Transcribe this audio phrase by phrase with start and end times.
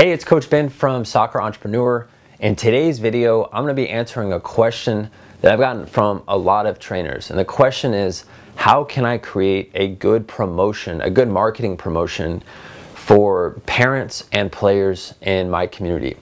[0.00, 2.08] Hey, it's Coach Ben from Soccer Entrepreneur.
[2.38, 5.10] In today's video, I'm gonna be answering a question
[5.42, 7.28] that I've gotten from a lot of trainers.
[7.28, 8.24] And the question is,
[8.56, 12.42] how can I create a good promotion, a good marketing promotion
[12.94, 16.16] for parents and players in my community?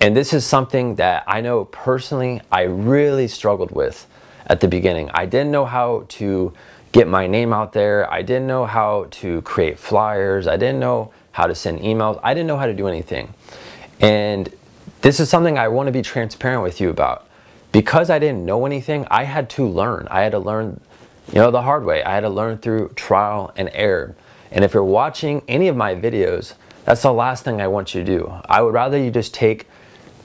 [0.00, 4.06] And this is something that I know personally I really struggled with
[4.46, 5.10] at the beginning.
[5.12, 6.52] I didn't know how to
[6.92, 8.08] get my name out there.
[8.08, 10.46] I didn't know how to create flyers.
[10.46, 12.20] I didn't know how to send emails.
[12.22, 13.34] I didn't know how to do anything.
[14.00, 14.52] And
[15.02, 17.26] this is something I want to be transparent with you about.
[17.72, 20.08] Because I didn't know anything, I had to learn.
[20.10, 20.80] I had to learn,
[21.28, 22.02] you know, the hard way.
[22.02, 24.16] I had to learn through trial and error.
[24.50, 26.54] And if you're watching any of my videos,
[26.84, 28.32] that's the last thing I want you to do.
[28.46, 29.68] I would rather you just take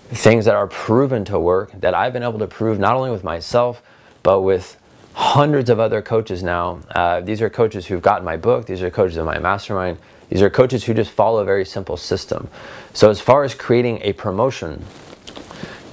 [0.10, 3.24] things that are proven to work, that I've been able to prove not only with
[3.24, 3.82] myself,
[4.24, 4.77] but with
[5.13, 6.80] hundreds of other coaches now.
[6.94, 9.98] Uh, these are coaches who've gotten my book, these are coaches in my mastermind,
[10.30, 12.50] these are coaches who just follow a very simple system.
[12.94, 14.84] So, as far as creating a promotion,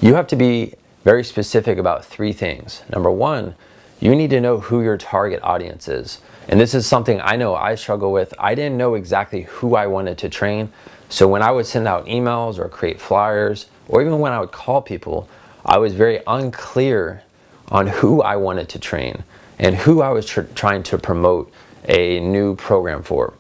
[0.01, 2.83] you have to be very specific about three things.
[2.91, 3.55] Number one,
[4.01, 6.21] you need to know who your target audience is.
[6.49, 8.35] And this is something I know I struggle with.
[8.39, 10.73] I didn't know exactly who I wanted to train.
[11.09, 14.53] So, when I would send out emails or create flyers, or even when I would
[14.53, 15.29] call people,
[15.65, 17.23] I was very unclear
[17.69, 19.25] on who I wanted to train
[19.59, 21.53] and who I was tr- trying to promote
[21.87, 23.35] a new program for.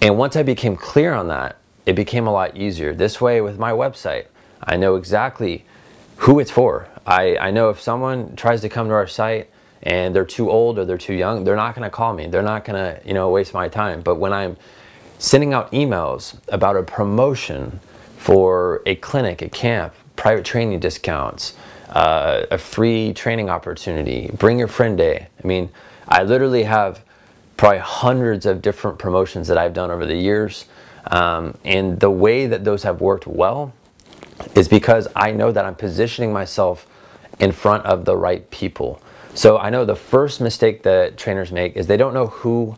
[0.00, 2.94] And once I became clear on that, it became a lot easier.
[2.94, 4.26] This way, with my website,
[4.62, 5.64] I know exactly
[6.16, 6.88] who it's for.
[7.06, 9.48] I, I know if someone tries to come to our site
[9.82, 12.26] and they're too old or they're too young, they're not going to call me.
[12.26, 14.00] They're not going to, you know, waste my time.
[14.00, 14.56] But when I'm
[15.18, 17.80] sending out emails about a promotion
[18.16, 21.54] for a clinic, a camp, private training discounts,
[21.90, 25.28] uh, a free training opportunity, bring your friend day.
[25.42, 25.70] I mean,
[26.08, 27.02] I literally have
[27.56, 30.66] probably hundreds of different promotions that I've done over the years.
[31.10, 33.72] Um, and the way that those have worked well
[34.54, 36.86] is because I know that I'm positioning myself
[37.38, 39.00] in front of the right people.
[39.34, 42.76] So I know the first mistake that trainers make is they don't know who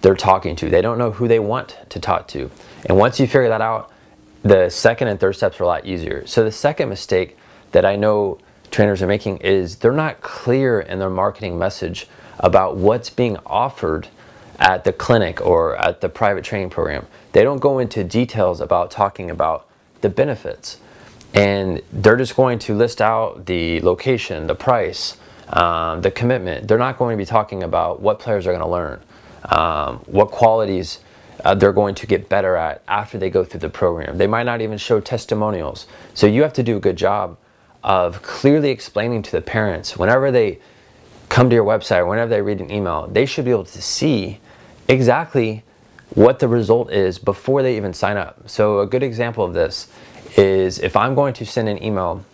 [0.00, 0.68] they're talking to.
[0.68, 2.50] They don't know who they want to talk to.
[2.86, 3.92] And once you figure that out,
[4.42, 6.26] the second and third steps are a lot easier.
[6.26, 7.36] So the second mistake
[7.72, 8.38] that I know
[8.70, 12.06] trainers are making is they're not clear in their marketing message
[12.38, 14.08] about what's being offered
[14.58, 17.06] at the clinic or at the private training program.
[17.32, 19.68] They don't go into details about talking about
[20.00, 20.78] the benefits.
[21.34, 25.16] And they're just going to list out the location, the price,
[25.50, 26.66] um, the commitment.
[26.66, 29.00] They're not going to be talking about what players are going to learn,
[29.44, 31.00] um, what qualities
[31.44, 34.18] uh, they're going to get better at after they go through the program.
[34.18, 35.86] They might not even show testimonials.
[36.14, 37.36] So you have to do a good job
[37.84, 40.58] of clearly explaining to the parents whenever they
[41.28, 44.40] come to your website, whenever they read an email, they should be able to see
[44.88, 45.64] exactly
[46.10, 48.48] what the result is before they even sign up.
[48.48, 49.88] So, a good example of this
[50.36, 52.24] is if I'm going to send an email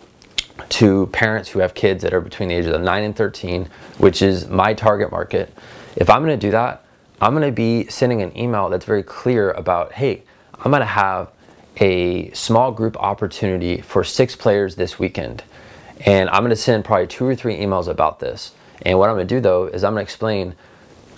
[0.69, 4.21] to parents who have kids that are between the ages of 9 and 13, which
[4.21, 5.53] is my target market,
[5.95, 6.85] if I'm going to do that,
[7.21, 10.23] I'm going to be sending an email that's very clear about, hey,
[10.53, 11.29] I'm going to have
[11.77, 15.43] a small group opportunity for six players this weekend.
[16.05, 18.53] And I'm going to send probably two or three emails about this.
[18.81, 20.55] And what I'm going to do though is I'm going to explain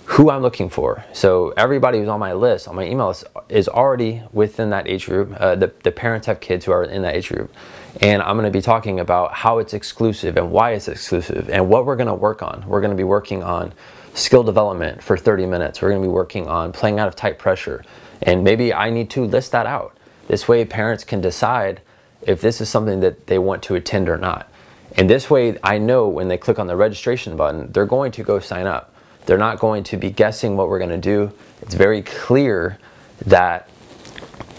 [0.08, 1.04] who I'm looking for.
[1.12, 5.04] So everybody who's on my list, on my email list, is already within that age
[5.04, 5.36] group.
[5.38, 7.52] Uh, the, the parents have kids who are in that age group.
[8.00, 11.84] And I'm to be talking about how it's exclusive and why it's exclusive and what
[11.84, 12.64] we're to work on.
[12.66, 13.74] We're to be working on
[14.14, 15.82] skill development for 30 minutes.
[15.82, 17.84] We're to be working on playing out of tight pressure.
[18.22, 19.94] And maybe I need to list that out.
[20.26, 21.82] This way, parents can decide
[22.22, 24.50] if this is something that they want to attend or not.
[24.96, 28.22] And this way, I know when they click on the registration button, they're going to
[28.22, 28.94] go sign up.
[29.28, 31.30] They're not going to be guessing what we're going to do.
[31.60, 32.78] It's very clear
[33.26, 33.68] that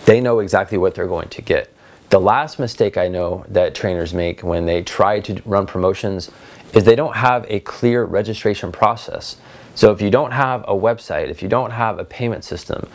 [0.05, 1.73] they know exactly what they're going to get.
[2.11, 6.29] The last mistake I know that trainers make when they try to run promotions
[6.73, 9.37] is they don't have a clear registration process.
[9.73, 12.87] So if you don't have a website, if you don't have a payment system,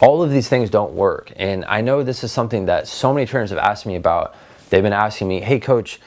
[0.00, 1.32] all of these things don't work.
[1.36, 4.34] And I know this is something that so many trainers have asked me about.
[4.68, 6.00] They've been asking me, hey, coach,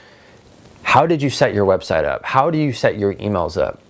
[0.84, 2.24] how did you set your website up?
[2.24, 3.82] How do you set your emails up?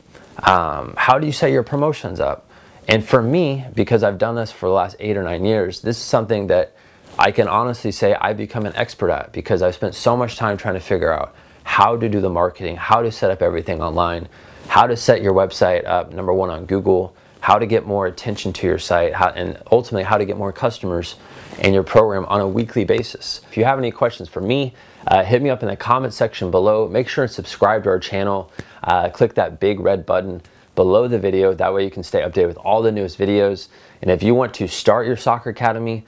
[0.44, 2.50] Um, how do you set your promotions up?
[2.88, 5.98] And for me, because I've done this for the last eight or nine years, this
[5.98, 6.74] is something that
[7.20, 10.56] I can honestly say I've become an expert at because I've spent so much time
[10.56, 14.30] trying to figure out how to do the marketing, how to set up everything online,
[14.68, 18.54] how to set your website up, number one, on Google, how to get more attention
[18.54, 21.16] to your site, how, and ultimately how to get more customers
[21.60, 23.42] in your program on a weekly basis.
[23.50, 24.74] If you have any questions for me,
[25.08, 26.88] uh, hit me up in the comment section below.
[26.88, 28.52] Make sure and subscribe to our channel.
[28.84, 30.42] Uh, click that big red button
[30.76, 31.54] below the video.
[31.54, 33.68] That way you can stay updated with all the newest videos.
[34.02, 36.06] And if you want to start your soccer academy,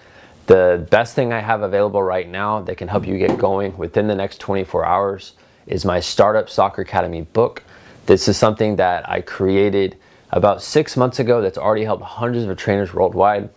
[0.49, 4.07] The best thing I have available right now that can help you get going within
[4.07, 5.33] the next 24 hours
[5.67, 7.61] is my Startup Soccer Academy book.
[8.07, 9.95] This is something that I created
[10.31, 13.51] about six months ago that's already helped hundreds of trainers worldwide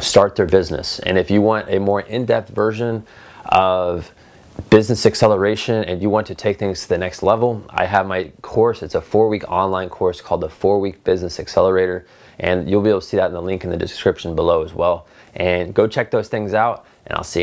[0.00, 0.98] start their business.
[0.98, 3.06] And if you want a more in-depth version
[3.46, 4.10] of
[4.70, 8.30] business acceleration and you want to take things to the next level, I have my
[8.42, 8.82] course.
[8.82, 12.06] It's a four-week online course called the Four-Week Business Accelerator.
[12.38, 14.74] And you'll be able to see that in the link in the description below as
[14.74, 15.06] well.
[15.34, 17.42] And go check those things out and I'll see you